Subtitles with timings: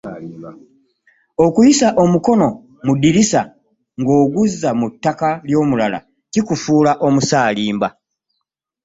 [1.45, 2.47] Okuyisa omukono
[2.85, 3.41] mu ddirisa
[3.99, 5.99] ng’oguzza mu ttaka ly’omulala
[6.31, 7.87] kikufuula omusaalimba.